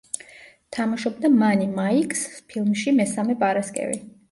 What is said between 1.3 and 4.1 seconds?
მანი მაიკს ფილმში „მესამე პარასკევი“.